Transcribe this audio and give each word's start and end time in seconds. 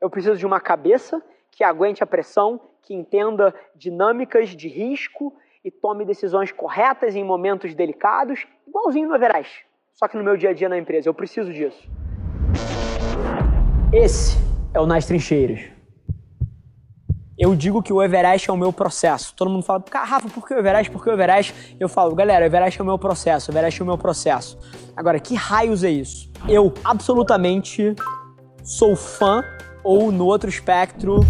Eu 0.00 0.08
preciso 0.08 0.36
de 0.36 0.46
uma 0.46 0.60
cabeça 0.60 1.20
que 1.50 1.64
aguente 1.64 2.04
a 2.04 2.06
pressão, 2.06 2.60
que 2.82 2.94
entenda 2.94 3.52
dinâmicas 3.74 4.50
de 4.50 4.68
risco 4.68 5.34
e 5.64 5.72
tome 5.72 6.04
decisões 6.04 6.52
corretas 6.52 7.16
em 7.16 7.24
momentos 7.24 7.74
delicados, 7.74 8.46
igualzinho 8.64 9.08
no 9.08 9.16
Everest, 9.16 9.66
só 9.92 10.06
que 10.06 10.16
no 10.16 10.22
meu 10.22 10.36
dia 10.36 10.50
a 10.50 10.52
dia 10.52 10.68
na 10.68 10.78
empresa. 10.78 11.08
Eu 11.08 11.14
preciso 11.14 11.52
disso. 11.52 11.90
Esse 13.92 14.38
é 14.72 14.80
o 14.80 14.86
Nas 14.86 15.04
Trincheiras. 15.04 15.62
Eu 17.36 17.56
digo 17.56 17.82
que 17.82 17.92
o 17.92 18.00
Everest 18.00 18.48
é 18.48 18.52
o 18.52 18.56
meu 18.56 18.72
processo. 18.72 19.34
Todo 19.34 19.50
mundo 19.50 19.64
fala, 19.64 19.82
Rafa, 19.92 20.28
por 20.28 20.46
que 20.46 20.54
o 20.54 20.58
Everest? 20.58 20.92
Por 20.92 21.02
que 21.02 21.10
o 21.10 21.12
Everest? 21.12 21.76
Eu 21.80 21.88
falo, 21.88 22.14
galera, 22.14 22.44
o 22.44 22.46
Everest 22.46 22.80
é 22.80 22.82
o 22.84 22.86
meu 22.86 22.98
processo, 22.98 23.50
o 23.50 23.52
Everest 23.52 23.80
é 23.80 23.82
o 23.82 23.86
meu 23.86 23.98
processo. 23.98 24.58
Agora, 24.96 25.18
que 25.18 25.34
raios 25.34 25.82
é 25.82 25.90
isso? 25.90 26.30
Eu 26.48 26.72
absolutamente 26.84 27.96
sou 28.62 28.94
fã, 28.94 29.42
ou 29.88 30.12
no 30.12 30.26
outro 30.26 30.50
espectro, 30.50 31.20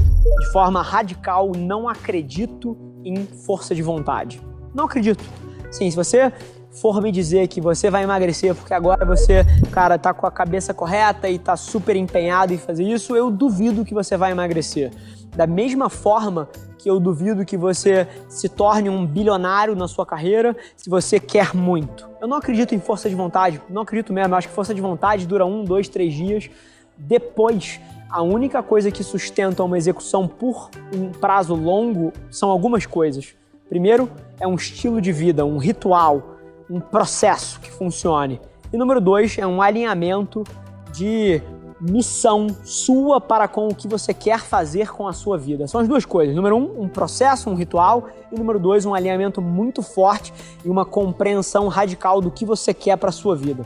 de 0.41 0.47
forma 0.51 0.83
radical, 0.83 1.53
não 1.57 1.89
acredito 1.89 2.77
em 3.05 3.25
força 3.25 3.73
de 3.73 3.83
vontade. 3.83 4.43
Não 4.75 4.87
acredito. 4.87 5.23
Sim, 5.71 5.89
se 5.89 5.95
você 5.95 6.33
for 6.73 7.01
me 7.01 7.13
dizer 7.13 7.47
que 7.47 7.61
você 7.61 7.89
vai 7.89 8.03
emagrecer 8.03 8.57
porque 8.57 8.75
agora 8.75 9.07
você, 9.07 9.47
cara, 9.71 9.97
tá 9.97 10.13
com 10.13 10.27
a 10.27 10.31
cabeça 10.33 10.75
correta 10.75 11.29
e 11.29 11.39
tá 11.39 11.57
super 11.57 11.95
empenhado 11.95 12.53
em 12.53 12.59
fazer 12.59 12.83
isso, 12.83 13.15
eu 13.15 13.31
duvido 13.31 13.85
que 13.85 13.95
você 13.95 14.17
vai 14.17 14.33
emagrecer. 14.33 14.91
Da 15.37 15.47
mesma 15.47 15.89
forma 15.89 16.49
que 16.79 16.91
eu 16.91 16.99
duvido 16.99 17.45
que 17.45 17.57
você 17.57 18.09
se 18.29 18.49
torne 18.49 18.91
um 18.91 19.07
bilionário 19.07 19.77
na 19.77 19.87
sua 19.87 20.05
carreira 20.05 20.57
se 20.77 20.91
você 20.91 21.21
quer 21.21 21.55
muito. 21.55 22.11
Eu 22.21 22.27
não 22.27 22.37
acredito 22.37 22.75
em 22.75 22.81
força 22.81 23.09
de 23.09 23.15
vontade, 23.15 23.63
não 23.71 23.83
acredito 23.83 24.13
mesmo. 24.13 24.35
Eu 24.35 24.39
acho 24.39 24.49
que 24.49 24.55
força 24.55 24.75
de 24.75 24.81
vontade 24.81 25.29
dura 25.29 25.47
um, 25.47 25.63
dois, 25.63 25.89
três 25.89 26.13
dias. 26.13 26.51
Depois, 26.99 27.81
a 28.11 28.23
única 28.23 28.63
coisa 28.63 28.91
que 28.91 29.05
sustenta 29.05 29.63
uma 29.63 29.79
execução 29.79 30.27
por 30.27 30.71
um 30.95 31.11
prazo 31.11 31.55
longo 31.55 32.13
são 32.31 32.51
algumas 32.51 32.87
coisas. 32.87 33.35
Primeiro, 33.69 34.11
é 34.41 34.47
um 34.47 34.55
estilo 34.55 35.01
de 35.01 35.13
vida, 35.13 35.45
um 35.45 35.59
ritual, 35.59 36.37
um 36.71 36.81
processo 36.81 37.61
que 37.61 37.71
funcione. 37.71 38.41
E 38.73 38.77
número 38.77 39.01
dois 39.01 39.37
é 39.39 39.47
um 39.47 39.61
alinhamento 39.61 40.45
de 40.93 41.43
missão 41.81 42.49
sua 42.65 43.21
para 43.21 43.47
com 43.47 43.69
o 43.69 43.75
que 43.75 43.87
você 43.87 44.13
quer 44.13 44.41
fazer 44.41 44.91
com 44.91 45.07
a 45.07 45.13
sua 45.13 45.39
vida. 45.39 45.67
São 45.67 45.81
as 45.81 45.87
duas 45.87 46.05
coisas. 46.05 46.35
Número 46.35 46.57
um, 46.57 46.83
um 46.83 46.89
processo, 46.89 47.49
um 47.51 47.55
ritual. 47.55 48.09
E 48.33 48.39
número 48.39 48.59
dois, 48.59 48.85
um 48.85 48.95
alinhamento 48.95 49.41
muito 49.41 49.83
forte 49.83 50.33
e 50.65 50.69
uma 50.69 50.85
compreensão 50.85 51.69
radical 51.69 52.21
do 52.21 52.31
que 52.31 52.45
você 52.45 52.75
quer 52.75 52.97
para 52.97 53.11
a 53.11 53.13
sua 53.13 53.37
vida. 53.37 53.65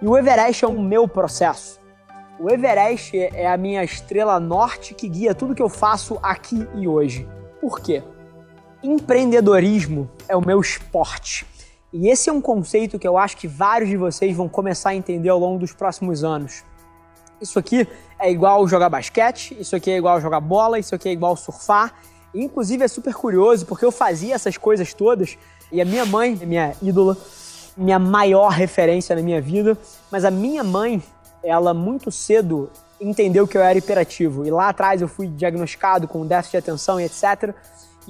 E 0.00 0.06
o 0.06 0.16
Everest 0.16 0.64
é 0.64 0.68
o 0.68 0.80
meu 0.80 1.06
processo. 1.06 1.79
O 2.42 2.48
Everest 2.48 3.14
é 3.18 3.46
a 3.46 3.54
minha 3.58 3.84
estrela 3.84 4.40
norte 4.40 4.94
que 4.94 5.06
guia 5.06 5.34
tudo 5.34 5.54
que 5.54 5.60
eu 5.60 5.68
faço 5.68 6.18
aqui 6.22 6.66
e 6.74 6.88
hoje. 6.88 7.28
Por 7.60 7.80
quê? 7.80 8.02
Empreendedorismo 8.82 10.10
é 10.26 10.34
o 10.34 10.40
meu 10.40 10.58
esporte. 10.58 11.46
E 11.92 12.08
esse 12.08 12.30
é 12.30 12.32
um 12.32 12.40
conceito 12.40 12.98
que 12.98 13.06
eu 13.06 13.18
acho 13.18 13.36
que 13.36 13.46
vários 13.46 13.90
de 13.90 13.96
vocês 13.98 14.34
vão 14.34 14.48
começar 14.48 14.90
a 14.90 14.94
entender 14.94 15.28
ao 15.28 15.38
longo 15.38 15.58
dos 15.58 15.74
próximos 15.74 16.24
anos. 16.24 16.64
Isso 17.42 17.58
aqui 17.58 17.86
é 18.18 18.30
igual 18.30 18.66
jogar 18.66 18.88
basquete, 18.88 19.54
isso 19.60 19.76
aqui 19.76 19.90
é 19.90 19.98
igual 19.98 20.18
jogar 20.18 20.40
bola, 20.40 20.78
isso 20.78 20.94
aqui 20.94 21.10
é 21.10 21.12
igual 21.12 21.36
surfar. 21.36 21.92
E, 22.32 22.42
inclusive 22.42 22.82
é 22.82 22.88
super 22.88 23.12
curioso 23.12 23.66
porque 23.66 23.84
eu 23.84 23.92
fazia 23.92 24.34
essas 24.34 24.56
coisas 24.56 24.94
todas 24.94 25.36
e 25.70 25.78
a 25.78 25.84
minha 25.84 26.06
mãe 26.06 26.34
minha 26.36 26.72
ídola, 26.80 27.18
minha 27.76 27.98
maior 27.98 28.48
referência 28.48 29.14
na 29.14 29.20
minha 29.20 29.42
vida, 29.42 29.76
mas 30.10 30.24
a 30.24 30.30
minha 30.30 30.64
mãe, 30.64 31.02
ela 31.42 31.72
muito 31.72 32.10
cedo 32.10 32.70
entendeu 33.00 33.48
que 33.48 33.56
eu 33.56 33.62
era 33.62 33.78
hiperativo 33.78 34.44
e 34.46 34.50
lá 34.50 34.68
atrás 34.68 35.00
eu 35.00 35.08
fui 35.08 35.26
diagnosticado 35.26 36.06
com 36.06 36.26
déficit 36.26 36.52
de 36.52 36.56
atenção 36.58 37.00
e 37.00 37.04
etc 37.04 37.54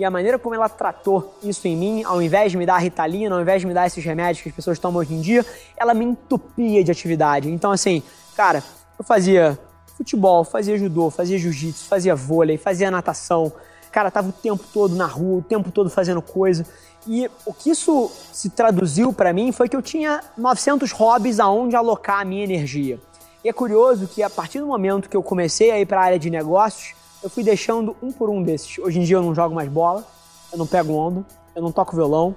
e 0.00 0.04
a 0.04 0.10
maneira 0.10 0.38
como 0.38 0.54
ela 0.54 0.68
tratou 0.68 1.36
isso 1.42 1.66
em 1.66 1.76
mim, 1.76 2.02
ao 2.04 2.22
invés 2.22 2.52
de 2.52 2.58
me 2.58 2.64
dar 2.64 2.78
ritalina, 2.78 3.34
ao 3.34 3.40
invés 3.42 3.60
de 3.60 3.66
me 3.66 3.74
dar 3.74 3.86
esses 3.86 4.02
remédios 4.02 4.42
que 4.42 4.48
as 4.48 4.54
pessoas 4.54 4.78
tomam 4.78 5.00
hoje 5.00 5.14
em 5.14 5.20
dia, 5.20 5.44
ela 5.76 5.92
me 5.92 6.04
entupia 6.04 6.82
de 6.82 6.90
atividade. 6.90 7.50
Então, 7.50 7.70
assim, 7.70 8.02
cara, 8.36 8.62
eu 8.98 9.04
fazia 9.04 9.58
futebol, 9.96 10.44
fazia 10.44 10.78
judô, 10.78 11.10
fazia 11.10 11.38
jiu-jitsu, 11.38 11.84
fazia 11.84 12.14
vôlei, 12.14 12.56
fazia 12.56 12.90
natação. 12.90 13.52
Cara, 13.92 14.10
tava 14.10 14.28
o 14.28 14.32
tempo 14.32 14.64
todo 14.72 14.94
na 14.94 15.06
rua, 15.06 15.40
o 15.40 15.42
tempo 15.42 15.70
todo 15.70 15.90
fazendo 15.90 16.22
coisa. 16.22 16.64
E 17.06 17.28
o 17.44 17.52
que 17.52 17.70
isso 17.70 18.10
se 18.32 18.48
traduziu 18.48 19.12
para 19.12 19.32
mim 19.32 19.52
foi 19.52 19.69
que 19.69 19.76
eu 19.76 19.82
tinha 19.82 20.22
900 20.36 20.92
hobbies 20.92 21.40
aonde 21.40 21.76
alocar 21.76 22.20
a 22.20 22.24
minha 22.24 22.44
energia. 22.44 22.98
E 23.42 23.48
é 23.48 23.52
curioso 23.54 24.06
que 24.06 24.22
a 24.22 24.28
partir 24.28 24.60
do 24.60 24.66
momento 24.66 25.08
que 25.08 25.16
eu 25.16 25.22
comecei 25.22 25.70
a 25.70 25.80
ir 25.80 25.86
para 25.86 26.00
a 26.00 26.04
área 26.04 26.18
de 26.18 26.28
negócios, 26.28 26.94
eu 27.22 27.30
fui 27.30 27.42
deixando 27.42 27.96
um 28.02 28.12
por 28.12 28.28
um 28.28 28.42
desses. 28.42 28.78
Hoje 28.78 28.98
em 28.98 29.02
dia 29.02 29.16
eu 29.16 29.22
não 29.22 29.34
jogo 29.34 29.54
mais 29.54 29.68
bola, 29.68 30.06
eu 30.52 30.58
não 30.58 30.66
pego 30.66 30.92
onda, 30.92 31.24
eu 31.54 31.62
não 31.62 31.72
toco 31.72 31.96
violão. 31.96 32.34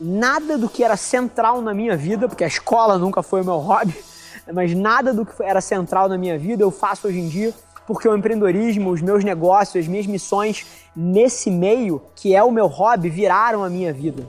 Nada 0.00 0.56
do 0.56 0.68
que 0.68 0.84
era 0.84 0.96
central 0.96 1.60
na 1.60 1.74
minha 1.74 1.96
vida, 1.96 2.28
porque 2.28 2.44
a 2.44 2.46
escola 2.46 2.96
nunca 2.96 3.24
foi 3.24 3.40
o 3.40 3.44
meu 3.44 3.58
hobby, 3.58 3.96
mas 4.52 4.72
nada 4.72 5.12
do 5.12 5.26
que 5.26 5.42
era 5.42 5.60
central 5.60 6.08
na 6.08 6.16
minha 6.16 6.38
vida 6.38 6.62
eu 6.62 6.70
faço 6.70 7.08
hoje 7.08 7.18
em 7.18 7.28
dia, 7.28 7.52
porque 7.84 8.08
o 8.08 8.16
empreendedorismo, 8.16 8.90
os 8.90 9.02
meus 9.02 9.24
negócios, 9.24 9.82
as 9.82 9.88
minhas 9.88 10.06
missões 10.06 10.64
nesse 10.94 11.50
meio, 11.50 12.00
que 12.14 12.36
é 12.36 12.42
o 12.42 12.52
meu 12.52 12.68
hobby, 12.68 13.08
viraram 13.08 13.64
a 13.64 13.68
minha 13.68 13.92
vida. 13.92 14.24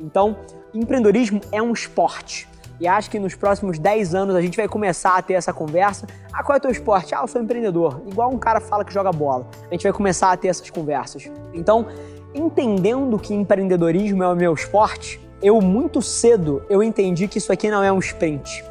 Então, 0.00 0.34
empreendedorismo 0.72 1.42
é 1.52 1.60
um 1.60 1.72
esporte. 1.74 2.48
E 2.80 2.86
acho 2.86 3.10
que 3.10 3.18
nos 3.18 3.34
próximos 3.34 3.78
10 3.78 4.14
anos 4.14 4.36
a 4.36 4.40
gente 4.40 4.56
vai 4.56 4.68
começar 4.68 5.16
a 5.16 5.22
ter 5.22 5.34
essa 5.34 5.52
conversa. 5.52 6.06
Ah, 6.32 6.42
qual 6.42 6.56
é 6.56 6.58
o 6.58 6.62
teu 6.62 6.70
esporte? 6.70 7.14
Ah, 7.14 7.22
eu 7.22 7.28
sou 7.28 7.40
empreendedor. 7.40 8.02
Igual 8.06 8.30
um 8.30 8.38
cara 8.38 8.60
fala 8.60 8.84
que 8.84 8.92
joga 8.92 9.10
bola. 9.10 9.48
A 9.68 9.74
gente 9.74 9.82
vai 9.82 9.92
começar 9.92 10.30
a 10.30 10.36
ter 10.36 10.48
essas 10.48 10.70
conversas. 10.70 11.30
Então, 11.52 11.86
entendendo 12.34 13.18
que 13.18 13.34
empreendedorismo 13.34 14.22
é 14.22 14.28
o 14.28 14.36
meu 14.36 14.54
esporte, 14.54 15.20
eu 15.42 15.60
muito 15.60 16.00
cedo 16.02 16.62
eu 16.68 16.82
entendi 16.82 17.26
que 17.26 17.38
isso 17.38 17.52
aqui 17.52 17.70
não 17.70 17.82
é 17.82 17.92
um 17.92 17.98
sprint. 17.98 18.64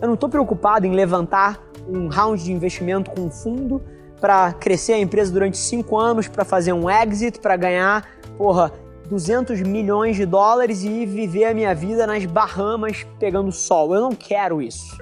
Eu 0.00 0.08
não 0.08 0.14
estou 0.14 0.28
preocupado 0.28 0.86
em 0.86 0.92
levantar 0.92 1.62
um 1.88 2.08
round 2.08 2.42
de 2.42 2.52
investimento 2.52 3.10
com 3.10 3.22
um 3.22 3.30
fundo 3.30 3.82
para 4.20 4.54
crescer 4.54 4.94
a 4.94 4.98
empresa 4.98 5.30
durante 5.30 5.58
cinco 5.58 5.98
anos, 5.98 6.28
para 6.28 6.44
fazer 6.44 6.72
um 6.72 6.88
exit, 6.88 7.38
para 7.40 7.56
ganhar, 7.56 8.06
porra, 8.38 8.72
200 9.08 9.60
milhões 9.62 10.16
de 10.16 10.24
dólares 10.24 10.82
e 10.82 11.04
viver 11.04 11.46
a 11.46 11.54
minha 11.54 11.74
vida 11.74 12.06
nas 12.06 12.24
Bahamas 12.24 13.06
pegando 13.18 13.52
sol. 13.52 13.94
Eu 13.94 14.00
não 14.00 14.12
quero 14.12 14.62
isso. 14.62 14.96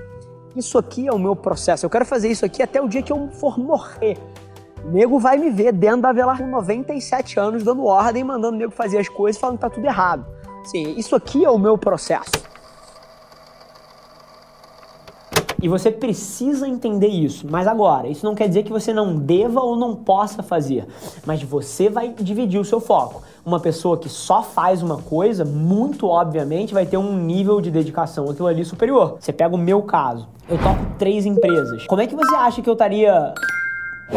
Isso 0.56 0.76
aqui 0.76 1.06
é 1.06 1.12
o 1.12 1.18
meu 1.18 1.34
processo. 1.34 1.86
Eu 1.86 1.90
quero 1.90 2.04
fazer 2.04 2.28
isso 2.28 2.44
aqui 2.44 2.62
até 2.62 2.80
o 2.80 2.88
dia 2.88 3.02
que 3.02 3.12
eu 3.12 3.28
for 3.32 3.58
morrer. 3.58 4.18
O 4.84 4.90
nego 4.90 5.18
vai 5.18 5.38
me 5.38 5.50
ver 5.50 5.72
dentro 5.72 6.02
da 6.02 6.12
vela 6.12 6.36
com 6.36 6.46
97 6.46 7.38
anos, 7.38 7.62
dando 7.62 7.84
ordem, 7.84 8.24
mandando 8.24 8.56
o 8.56 8.58
nego 8.58 8.72
fazer 8.72 8.98
as 8.98 9.08
coisas, 9.08 9.40
falando 9.40 9.56
que 9.56 9.62
tá 9.62 9.70
tudo 9.70 9.86
errado. 9.86 10.26
Sim, 10.64 10.94
isso 10.96 11.14
aqui 11.14 11.44
é 11.44 11.50
o 11.50 11.58
meu 11.58 11.78
processo. 11.78 12.30
E 15.62 15.68
você 15.68 15.92
precisa 15.92 16.66
entender 16.66 17.06
isso. 17.06 17.46
Mas 17.48 17.68
agora, 17.68 18.08
isso 18.08 18.26
não 18.26 18.34
quer 18.34 18.48
dizer 18.48 18.64
que 18.64 18.72
você 18.72 18.92
não 18.92 19.16
deva 19.16 19.60
ou 19.60 19.76
não 19.76 19.94
possa 19.94 20.42
fazer. 20.42 20.88
Mas 21.24 21.40
você 21.44 21.88
vai 21.88 22.08
dividir 22.08 22.60
o 22.60 22.64
seu 22.64 22.80
foco. 22.80 23.22
Uma 23.44 23.58
pessoa 23.58 23.96
que 23.96 24.08
só 24.08 24.42
faz 24.42 24.82
uma 24.82 24.98
coisa, 24.98 25.44
muito 25.44 26.06
obviamente, 26.06 26.72
vai 26.72 26.86
ter 26.86 26.96
um 26.96 27.16
nível 27.16 27.60
de 27.60 27.70
dedicação 27.70 28.30
aquilo 28.30 28.46
ali 28.46 28.64
superior. 28.64 29.16
Você 29.18 29.32
pega 29.32 29.54
o 29.54 29.58
meu 29.58 29.82
caso. 29.82 30.28
Eu 30.48 30.58
toco 30.58 30.80
três 30.98 31.26
empresas. 31.26 31.86
Como 31.86 32.00
é 32.00 32.06
que 32.06 32.14
você 32.14 32.34
acha 32.36 32.62
que 32.62 32.68
eu 32.68 32.74
estaria 32.74 33.34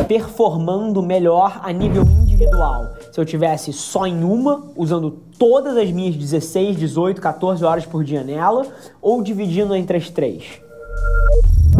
performando 0.03 1.01
melhor 1.01 1.59
a 1.63 1.71
nível 1.71 2.03
individual. 2.03 2.91
Se 3.11 3.19
eu 3.19 3.25
tivesse 3.25 3.71
só 3.71 4.05
em 4.05 4.23
uma, 4.23 4.63
usando 4.75 5.11
todas 5.39 5.77
as 5.77 5.89
minhas 5.91 6.15
16, 6.15 6.77
18, 6.77 7.21
14 7.21 7.63
horas 7.63 7.85
por 7.85 8.03
dia 8.03 8.23
nela, 8.23 8.65
ou 9.01 9.21
dividindo 9.21 9.73
entre 9.73 9.97
as 9.97 10.09
três. 10.09 10.61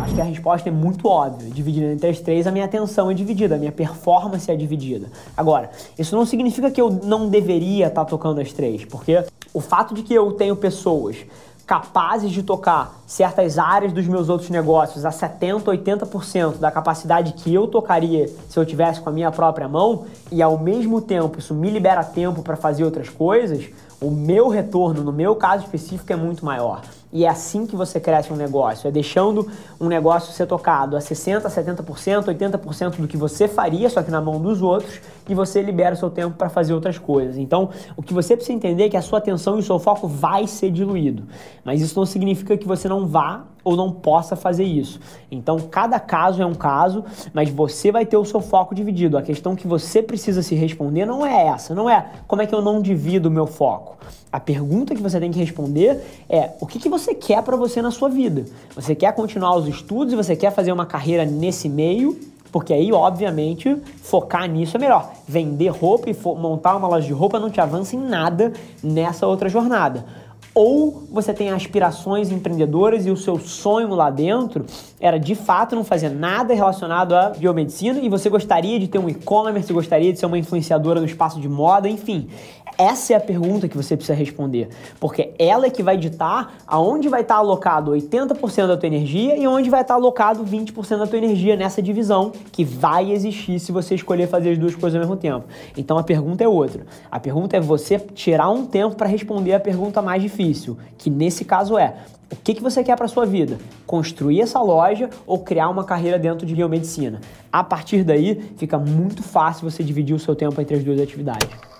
Acho 0.06 0.14
que 0.14 0.22
a 0.22 0.26
resposta 0.26 0.70
é 0.70 0.72
muito 0.72 1.08
óbvia. 1.08 1.50
Dividindo 1.50 1.88
entre 1.88 2.08
as 2.08 2.20
três, 2.20 2.46
a 2.46 2.52
minha 2.52 2.66
atenção 2.66 3.10
é 3.10 3.14
dividida, 3.16 3.56
a 3.56 3.58
minha 3.58 3.72
performance 3.72 4.50
é 4.52 4.56
dividida. 4.56 5.08
Agora, 5.35 5.72
isso 5.97 6.16
não 6.16 6.28
significa 6.28 6.70
que 6.70 6.79
eu 6.79 6.91
não 6.91 7.28
deveria 7.28 7.88
estar 7.88 8.06
tá 8.06 8.06
tocando 8.06 8.40
as 8.40 8.53
três, 8.53 8.85
porque 8.85 9.24
o 9.52 9.59
fato 9.59 9.96
de 9.96 10.03
que 10.03 10.14
eu 10.14 10.32
tenho 10.34 10.56
pessoas 10.56 11.18
capazes 11.66 12.32
de 12.32 12.44
tocar 12.44 13.02
certas 13.08 13.58
áreas 13.58 13.91
dos 13.91 14.06
meus 14.06 14.29
outros 14.29 14.52
negócios 14.52 15.06
a 15.06 15.09
70%, 15.09 15.64
80% 15.64 16.58
da 16.59 16.70
capacidade 16.70 17.34
que 17.34 17.52
eu 17.52 17.66
tocaria 17.66 18.29
se 18.47 18.59
eu 18.59 18.64
tivesse 18.64 19.02
com 19.02 19.09
a 19.09 19.12
minha 19.12 19.32
própria 19.32 19.68
mão, 19.68 20.06
e 20.32 20.40
ao 20.40 20.59
mesmo 20.59 21.02
tempo 21.02 21.40
isso 21.40 21.56
me 21.56 21.72
libera 21.72 22.03
tempo 22.03 22.44
para 22.44 22.56
fazer 22.56 22.84
outras 22.84 23.09
coisas, 23.09 23.66
o 24.00 24.12
meu 24.12 24.50
retorno, 24.50 25.03
no 25.03 25.12
meu 25.12 25.35
caso 25.35 25.64
específico, 25.64 26.14
é 26.14 26.16
muito 26.16 26.46
maior. 26.46 26.84
E 27.16 27.23
é 27.23 27.29
assim 27.29 27.66
que 27.66 27.78
você 27.78 27.97
cresce 27.97 28.34
um 28.34 28.35
negócio, 28.35 28.90
é 28.90 28.91
deixando 28.91 29.50
um 29.79 29.88
negócio 29.88 30.34
ser 30.34 30.46
tocado 30.46 30.97
a 30.97 31.00
60%, 31.00 31.44
70%, 31.46 32.26
80% 32.26 32.97
do 32.97 33.08
que 33.08 33.16
você 33.16 33.47
faria, 33.47 33.90
só 33.90 34.03
que 34.03 34.12
na 34.12 34.20
mão 34.20 34.41
dos 34.41 34.62
outros, 34.62 35.00
e 35.29 35.34
você 35.34 35.62
libera 35.62 35.96
o 35.96 35.97
seu 35.97 36.09
tempo 36.09 36.35
para 36.35 36.50
fazer 36.50 36.73
outras 36.73 36.97
coisas. 36.97 37.38
Então, 37.38 37.70
o 37.96 38.03
que 38.03 38.14
você 38.14 38.35
precisa 38.35 38.53
entender 38.53 38.84
é 38.84 38.90
que 38.90 38.97
a 38.97 39.02
sua 39.02 39.20
atenção 39.20 39.56
e 39.56 39.59
o 39.59 39.64
seu 39.64 39.79
foco 39.79 40.09
vai 40.09 40.46
ser 40.46 40.70
diluído. 40.70 41.23
Mas 41.64 41.79
isso 41.79 41.97
não 41.97 42.06
significa 42.06 42.58
que 42.58 42.67
você 42.67 42.90
não 42.90 43.08
vá 43.08 43.46
ou 43.66 43.76
não 43.76 43.91
possa 43.91 44.35
fazer 44.35 44.64
isso. 44.64 45.00
Então, 45.29 45.59
cada 45.59 46.00
caso 46.00 46.41
é 46.41 46.46
um 46.46 46.53
caso, 46.53 47.03
mas 47.34 47.50
você 47.50 47.91
vai 47.91 48.06
ter 48.06 48.16
o 48.16 48.23
seu 48.23 48.40
foco 48.40 48.76
dividido. 48.76 49.17
A 49.17 49.23
questão 49.23 49.56
que 49.56 49.67
você 49.67 50.03
precisa 50.03 50.44
se 50.44 50.53
responder 50.53 51.06
não 51.06 51.26
é 51.26 51.47
essa, 51.47 51.73
não 51.73 51.90
é 51.90 52.06
como 52.28 52.44
é 52.44 52.46
que 52.46 52.53
eu 52.53 52.62
não 52.62 52.79
divido 52.79 53.28
o 53.28 53.32
meu 53.32 53.47
foco. 53.47 53.97
A 54.32 54.40
pergunta 54.40 54.94
que 54.94 55.02
você 55.02 55.20
tem 55.20 55.32
que 55.32 55.40
responder 55.40 56.00
é 56.29 56.52
o 56.62 56.67
que, 56.67 56.78
que 56.78 56.88
você 56.88 57.16
quer 57.16 57.41
para 57.41 57.58
você 57.58 57.82
na 57.82 57.90
sua 57.90 58.08
vida. 58.08 58.46
Você 58.76 58.94
quer 58.94 59.12
continuar 59.14 59.56
os 59.56 59.67
estudos 59.67 60.14
e 60.14 60.16
você 60.16 60.35
quer 60.35 60.52
fazer 60.52 60.72
uma 60.72 60.85
carreira 60.85 61.26
nesse 61.26 61.67
meio? 61.67 62.20
Porque 62.52 62.72
aí, 62.72 62.94
obviamente, 62.94 63.76
focar 64.02 64.47
nisso 64.47 64.78
é 64.78 64.79
melhor. 64.79 65.12
Vender 65.28 65.70
roupa 65.70 66.09
e 66.09 66.16
montar 66.38 66.78
uma 66.78 66.88
loja 66.88 67.08
de 67.08 67.14
roupa 67.14 67.40
não 67.40 67.50
te 67.50 67.59
avança 67.59 67.96
em 67.96 68.00
nada 68.00 68.53
nessa 68.84 69.26
outra 69.26 69.50
jornada 69.50 70.06
ou 70.55 71.05
você 71.11 71.34
tem 71.34 71.52
aspirações 71.52 72.31
empreendedoras 72.31 73.05
e 73.05 73.11
o 73.11 73.17
seu 73.17 73.37
sonho 73.37 73.90
lá 73.90 74.09
dentro 74.09 74.66
era 75.02 75.19
de 75.19 75.35
fato 75.35 75.75
não 75.75 75.84
fazer 75.84 76.09
nada 76.09 76.53
relacionado 76.53 77.13
à 77.13 77.31
biomedicina 77.31 77.99
e 77.99 78.07
você 78.07 78.29
gostaria 78.29 78.79
de 78.79 78.87
ter 78.87 78.97
um 78.97 79.09
e-commerce, 79.09 79.72
gostaria 79.73 80.13
de 80.13 80.17
ser 80.17 80.25
uma 80.25 80.37
influenciadora 80.37 81.02
no 81.02 81.05
espaço 81.05 81.41
de 81.41 81.49
moda, 81.49 81.90
enfim. 81.90 82.29
Essa 82.78 83.14
é 83.14 83.16
a 83.16 83.20
pergunta 83.22 83.70
que 83.70 83.78
você 83.78 83.96
precisa 83.96 84.18
responder, 84.18 84.68
porque 85.00 85.34
ela 85.40 85.66
é 85.66 85.70
que 85.70 85.82
vai 85.82 85.98
ditar 85.98 86.58
aonde 86.68 87.08
vai 87.08 87.22
estar 87.22 87.36
alocado 87.36 87.92
80% 87.92 88.68
da 88.68 88.76
tua 88.76 88.88
energia 88.88 89.38
e 89.38 89.48
onde 89.48 89.70
vai 89.70 89.82
estar 89.82 89.94
alocado 89.94 90.44
20% 90.44 90.98
da 90.98 91.08
tua 91.08 91.18
energia 91.18 91.56
nessa 91.56 91.82
divisão 91.82 92.34
que 92.52 92.66
vai 92.66 93.12
existir 93.12 93.60
se 93.60 93.72
você 93.72 93.96
escolher 93.96 94.28
fazer 94.28 94.52
as 94.52 94.58
duas 94.58 94.76
coisas 94.76 94.96
ao 94.96 95.08
mesmo 95.08 95.16
tempo. 95.16 95.46
Então 95.78 95.98
a 95.98 96.04
pergunta 96.04 96.44
é 96.44 96.48
outra. 96.48 96.86
A 97.10 97.18
pergunta 97.18 97.56
é 97.56 97.62
você 97.62 97.98
tirar 97.98 98.50
um 98.50 98.66
tempo 98.66 98.96
para 98.96 99.08
responder 99.08 99.54
a 99.54 99.60
pergunta 99.60 100.02
mais 100.02 100.22
difícil, 100.22 100.78
que 100.98 101.10
nesse 101.10 101.46
caso 101.46 101.78
é: 101.78 101.96
o 102.30 102.36
que, 102.36 102.56
que 102.56 102.62
você 102.62 102.84
quer 102.84 102.98
para 102.98 103.08
sua 103.08 103.26
vida? 103.26 103.58
Construir 103.88 104.42
essa 104.42 104.62
loja 104.62 105.10
ou 105.26 105.40
criar 105.40 105.70
uma 105.70 105.86
carreira 105.86 106.20
dentro 106.20 106.46
de 106.46 106.54
biomedicina? 106.54 107.22
A 107.52 107.64
partir 107.64 108.04
daí, 108.04 108.52
fica 108.58 108.78
muito 108.78 109.24
fácil 109.24 109.70
você 109.70 109.82
dividir 109.82 110.14
o 110.14 110.20
seu 110.20 110.36
tempo 110.36 110.60
entre 110.60 110.76
as 110.76 110.84
duas 110.84 111.00
atividades. 111.00 111.75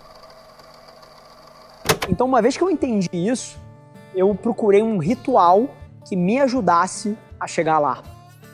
Então, 2.10 2.28
uma 2.28 2.42
vez 2.42 2.56
que 2.56 2.64
eu 2.64 2.70
entendi 2.70 3.10
isso, 3.14 3.58
eu 4.14 4.34
procurei 4.36 4.82
um 4.82 4.98
ritual 4.98 5.70
que 6.08 6.16
me 6.16 6.40
ajudasse 6.40 7.18
a 7.40 7.48
chegar 7.48 7.80
lá. 7.80 8.02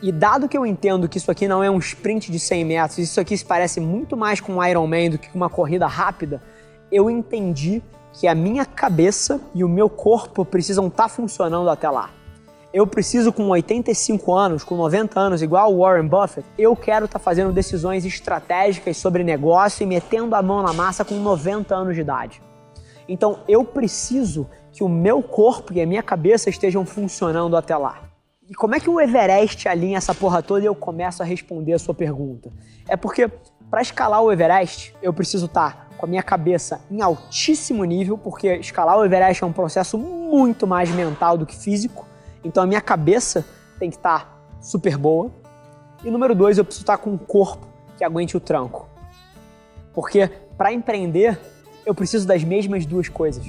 E 0.01 0.11
dado 0.11 0.49
que 0.49 0.57
eu 0.57 0.65
entendo 0.65 1.07
que 1.07 1.17
isso 1.17 1.29
aqui 1.29 1.47
não 1.47 1.63
é 1.63 1.69
um 1.69 1.77
sprint 1.77 2.31
de 2.31 2.39
100 2.39 2.65
metros, 2.65 2.97
isso 2.97 3.19
aqui 3.19 3.37
se 3.37 3.45
parece 3.45 3.79
muito 3.79 4.17
mais 4.17 4.39
com 4.39 4.53
um 4.53 4.63
Ironman 4.63 5.11
do 5.11 5.17
que 5.17 5.29
com 5.29 5.37
uma 5.37 5.49
corrida 5.49 5.85
rápida, 5.85 6.41
eu 6.91 7.09
entendi 7.09 7.83
que 8.13 8.27
a 8.27 8.33
minha 8.33 8.65
cabeça 8.65 9.39
e 9.53 9.63
o 9.63 9.69
meu 9.69 9.89
corpo 9.89 10.43
precisam 10.43 10.87
estar 10.87 11.03
tá 11.03 11.09
funcionando 11.09 11.69
até 11.69 11.89
lá. 11.89 12.09
Eu 12.73 12.87
preciso, 12.87 13.33
com 13.33 13.47
85 13.49 14.33
anos, 14.33 14.63
com 14.63 14.77
90 14.77 15.19
anos, 15.19 15.41
igual 15.41 15.73
o 15.73 15.81
Warren 15.81 16.07
Buffett, 16.07 16.47
eu 16.57 16.75
quero 16.75 17.05
estar 17.05 17.19
tá 17.19 17.23
fazendo 17.23 17.51
decisões 17.51 18.05
estratégicas 18.05 18.97
sobre 18.97 19.23
negócio 19.23 19.83
e 19.83 19.85
metendo 19.85 20.35
a 20.35 20.41
mão 20.41 20.63
na 20.63 20.71
massa 20.71 21.03
com 21.03 21.15
90 21.15 21.75
anos 21.75 21.95
de 21.95 22.01
idade. 22.01 22.41
Então 23.07 23.39
eu 23.47 23.63
preciso 23.63 24.47
que 24.71 24.83
o 24.83 24.89
meu 24.89 25.21
corpo 25.21 25.73
e 25.73 25.81
a 25.81 25.85
minha 25.85 26.03
cabeça 26.03 26.49
estejam 26.49 26.85
funcionando 26.85 27.55
até 27.57 27.75
lá. 27.75 28.03
E 28.49 28.53
como 28.53 28.75
é 28.75 28.79
que 28.79 28.89
o 28.89 28.99
Everest 28.99 29.67
alinha 29.67 29.97
essa 29.97 30.13
porra 30.13 30.41
toda 30.43 30.61
e 30.61 30.65
eu 30.65 30.75
começo 30.75 31.23
a 31.23 31.25
responder 31.25 31.73
a 31.73 31.79
sua 31.79 31.93
pergunta? 31.93 32.51
É 32.87 32.97
porque 32.97 33.29
para 33.69 33.81
escalar 33.81 34.21
o 34.21 34.31
Everest, 34.31 34.93
eu 35.01 35.13
preciso 35.13 35.45
estar 35.45 35.87
com 35.97 36.05
a 36.05 36.09
minha 36.09 36.23
cabeça 36.23 36.81
em 36.91 37.01
altíssimo 37.01 37.83
nível, 37.85 38.17
porque 38.17 38.55
escalar 38.55 38.97
o 38.97 39.05
Everest 39.05 39.43
é 39.43 39.47
um 39.47 39.53
processo 39.53 39.97
muito 39.97 40.67
mais 40.67 40.89
mental 40.89 41.37
do 41.37 41.45
que 41.45 41.55
físico. 41.55 42.05
Então 42.43 42.63
a 42.63 42.67
minha 42.67 42.81
cabeça 42.81 43.45
tem 43.79 43.89
que 43.89 43.95
estar 43.95 44.45
super 44.59 44.97
boa. 44.97 45.31
E 46.03 46.11
número 46.11 46.35
dois, 46.35 46.57
eu 46.57 46.65
preciso 46.65 46.83
estar 46.83 46.97
com 46.97 47.11
um 47.11 47.17
corpo 47.17 47.65
que 47.97 48.03
aguente 48.03 48.35
o 48.35 48.39
tranco. 48.39 48.89
Porque 49.93 50.27
para 50.57 50.73
empreender, 50.73 51.39
eu 51.85 51.95
preciso 51.95 52.27
das 52.27 52.43
mesmas 52.43 52.85
duas 52.85 53.09
coisas. 53.09 53.45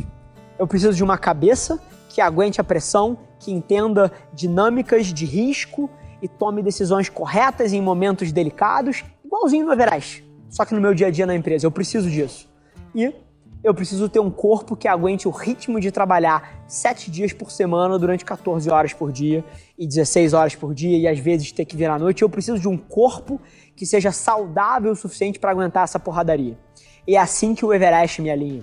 Eu 0.59 0.67
preciso 0.67 0.95
de 0.95 1.03
uma 1.03 1.19
cabeça 1.19 1.81
que 2.09 2.21
aguente 2.21 2.61
a 2.61 2.65
pressão, 2.65 3.19
que 3.39 3.51
entenda 3.51 4.13
dinâmicas 4.33 5.07
de 5.07 5.25
risco 5.25 5.91
e 6.21 6.29
tome 6.29 6.63
decisões 6.63 7.09
corretas 7.09 7.73
em 7.73 7.81
momentos 7.81 8.31
delicados, 8.31 9.05
igualzinho 9.25 9.67
no 9.67 9.73
Everest, 9.73 10.25
só 10.49 10.65
que 10.65 10.75
no 10.75 10.81
meu 10.81 10.95
dia 10.95 11.09
a 11.09 11.11
dia 11.11 11.27
na 11.27 11.35
empresa. 11.35 11.67
Eu 11.67 11.71
preciso 11.71 12.09
disso. 12.09 12.49
E 12.95 13.13
eu 13.65 13.73
preciso 13.73 14.09
ter 14.09 14.19
um 14.19 14.31
corpo 14.31 14.77
que 14.77 14.89
aguente 14.89 15.29
o 15.29 15.31
ritmo 15.31 15.79
de 15.81 15.91
trabalhar 15.93 16.65
sete 16.67 17.11
dias 17.11 17.33
por 17.33 17.51
semana 17.51 17.97
durante 17.99 18.25
14 18.25 18.69
horas 18.69 18.93
por 18.93 19.13
dia 19.13 19.45
e 19.79 19.87
16 19.87 20.33
horas 20.33 20.55
por 20.57 20.75
dia 20.75 20.99
e 20.99 21.07
às 21.07 21.19
vezes 21.19 21.53
ter 21.53 21.65
que 21.65 21.77
vir 21.77 21.89
à 21.89 21.99
noite. 21.99 22.23
Eu 22.23 22.29
preciso 22.29 22.59
de 22.59 22.69
um 22.69 22.77
corpo 22.77 23.41
que 23.77 23.87
seja 23.87 24.11
saudável 24.11 24.93
o 24.93 24.97
suficiente 24.97 25.39
para 25.39 25.53
aguentar 25.53 25.85
essa 25.85 25.99
porradaria. 25.99 26.59
E 27.07 27.17
é 27.17 27.19
assim 27.19 27.55
que 27.55 27.65
o 27.65 27.73
Everest 27.73 28.23
me 28.23 28.31
alinha. 28.31 28.63